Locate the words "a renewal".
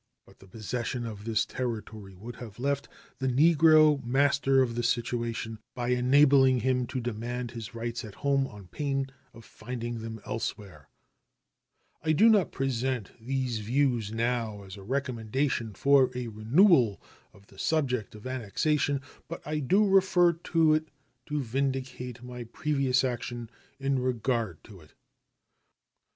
16.15-16.99